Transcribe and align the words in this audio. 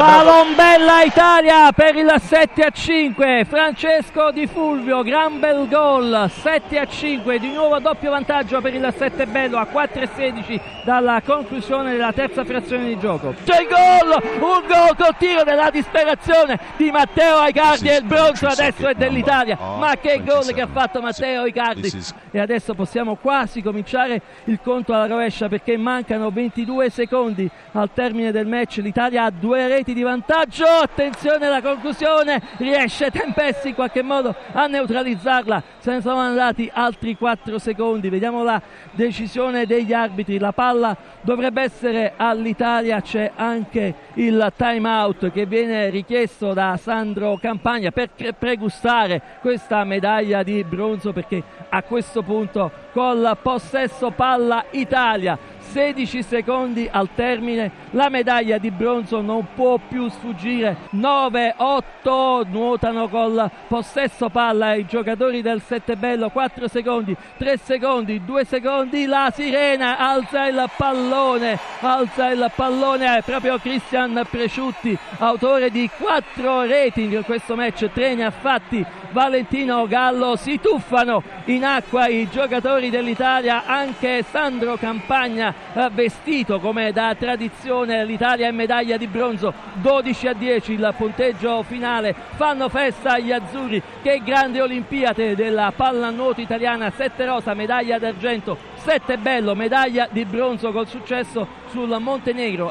Bravo. 0.00 0.39
Palombella 0.50 1.02
Italia 1.02 1.72
per 1.72 1.94
il 1.94 2.12
7 2.18 2.62
a 2.62 2.70
5, 2.70 3.44
Francesco 3.48 4.32
Di 4.32 4.48
Fulvio, 4.48 5.02
gran 5.02 5.38
bel 5.38 5.68
gol, 5.68 6.28
7 6.28 6.78
a 6.78 6.86
5, 6.86 7.38
di 7.38 7.52
nuovo 7.52 7.78
doppio 7.78 8.10
vantaggio 8.10 8.60
per 8.60 8.74
il 8.74 8.92
7 8.96 9.26
bello 9.26 9.58
a 9.58 9.66
4 9.66 10.02
e 10.02 10.08
16 10.12 10.60
dalla 10.84 11.22
conclusione 11.24 11.92
della 11.92 12.12
terza 12.12 12.44
frazione 12.44 12.86
di 12.86 12.98
gioco. 12.98 13.34
C'è 13.44 13.60
il 13.60 13.68
gol, 13.68 14.40
un 14.40 14.66
gol 14.66 14.96
col 14.96 15.16
tiro 15.18 15.44
della 15.44 15.70
disperazione 15.70 16.58
di 16.76 16.90
Matteo 16.90 17.36
Aicardi 17.36 17.88
e 17.88 17.96
il 17.98 18.04
bronzo 18.04 18.46
adesso 18.46 18.88
è 18.88 18.94
dell'Italia, 18.94 19.56
ma 19.56 19.96
che 20.00 20.20
gol 20.24 20.52
che 20.52 20.62
ha 20.62 20.68
fatto 20.68 21.00
Matteo 21.00 21.42
Aicardi 21.42 21.92
e 22.32 22.40
adesso 22.40 22.74
possiamo 22.74 23.16
quasi 23.16 23.62
cominciare 23.62 24.20
il 24.44 24.58
conto 24.62 24.94
alla 24.94 25.06
rovescia 25.06 25.48
perché 25.48 25.76
mancano 25.76 26.30
22 26.30 26.90
secondi 26.90 27.48
al 27.72 27.90
termine 27.92 28.32
del 28.32 28.46
match, 28.46 28.78
l'Italia 28.78 29.24
ha 29.24 29.30
due 29.30 29.68
reti 29.68 29.94
di 29.94 30.02
vantaggio, 30.02 30.38
attenzione 30.80 31.46
alla 31.46 31.60
conclusione, 31.60 32.40
riesce 32.56 33.10
Tempesti 33.10 33.68
in 33.68 33.74
qualche 33.74 34.02
modo 34.02 34.34
a 34.52 34.66
neutralizzarla, 34.66 35.62
se 35.78 35.92
ne 35.92 36.00
sono 36.00 36.18
andati 36.18 36.70
altri 36.72 37.16
4 37.16 37.58
secondi, 37.58 38.08
vediamo 38.08 38.42
la 38.42 38.60
decisione 38.92 39.66
degli 39.66 39.92
arbitri, 39.92 40.38
la 40.38 40.52
palla 40.52 40.96
dovrebbe 41.20 41.62
essere 41.62 42.14
all'Italia, 42.16 43.00
c'è 43.00 43.32
anche 43.34 43.94
il 44.14 44.52
time 44.56 44.88
out 44.88 45.30
che 45.30 45.46
viene 45.46 45.90
richiesto 45.90 46.52
da 46.52 46.76
Sandro 46.76 47.38
Campagna 47.40 47.90
per 47.90 48.10
pregustare 48.38 49.20
questa 49.40 49.84
medaglia 49.84 50.42
di 50.42 50.64
bronzo 50.64 51.12
perché 51.12 51.42
a 51.68 51.82
questo 51.82 52.22
punto 52.22 52.70
col 52.92 53.36
possesso 53.42 54.10
palla 54.10 54.64
Italia 54.70 55.38
16 55.70 56.22
secondi 56.24 56.88
al 56.90 57.10
termine 57.14 57.70
la 57.90 58.08
medaglia 58.08 58.58
di 58.58 58.72
bronzo 58.72 59.20
non 59.20 59.46
può 59.54 59.78
più 59.78 60.08
sfuggire. 60.08 60.76
9-8 60.94 62.48
nuotano 62.50 63.08
col 63.08 63.48
possesso 63.68 64.28
palla 64.30 64.74
i 64.74 64.84
giocatori 64.84 65.42
del 65.42 65.62
Settebello 65.62 66.30
4 66.30 66.66
secondi 66.66 67.16
3 67.36 67.56
secondi 67.58 68.24
2 68.24 68.44
secondi 68.44 69.06
la 69.06 69.32
sirena 69.32 69.96
alza 69.98 70.48
il 70.48 70.68
pallone 70.76 71.58
alza 71.80 72.30
il 72.30 72.50
pallone 72.54 73.22
proprio 73.24 73.58
Cristian 73.58 74.26
Presciutti 74.28 74.98
autore 75.18 75.70
di 75.70 75.88
4 75.96 76.66
rating 76.66 77.12
in 77.14 77.24
questo 77.24 77.54
match 77.54 77.90
3 77.92 78.14
ne 78.16 78.24
ha 78.24 78.30
fatti 78.30 78.84
Valentino 79.12 79.86
Gallo 79.86 80.36
si 80.36 80.60
tuffano 80.60 81.22
in 81.46 81.64
acqua 81.64 82.06
i 82.08 82.28
giocatori 82.28 82.90
dell'Italia 82.90 83.64
anche 83.66 84.24
Sandro 84.28 84.76
Campagna 84.76 85.59
vestito 85.92 86.58
come 86.58 86.92
da 86.92 87.14
tradizione 87.14 88.04
l'Italia 88.04 88.48
è 88.48 88.50
medaglia 88.50 88.96
di 88.96 89.06
bronzo 89.06 89.52
12 89.74 90.26
a 90.28 90.32
10 90.32 90.72
il 90.72 90.94
punteggio 90.96 91.62
finale. 91.62 92.14
Fanno 92.36 92.68
festa 92.68 93.18
gli 93.18 93.32
azzurri 93.32 93.82
che 94.02 94.20
grande 94.24 94.60
olimpiade 94.60 95.34
della 95.34 95.72
pallanuoto 95.74 96.40
italiana. 96.40 96.90
7 96.90 97.24
rosa 97.24 97.54
medaglia 97.54 97.98
d'argento. 97.98 98.56
7 98.74 99.18
bello 99.18 99.54
medaglia 99.54 100.08
di 100.10 100.24
bronzo 100.24 100.72
col 100.72 100.88
successo 100.88 101.46
sul 101.70 101.96
Montenegro 102.00 102.68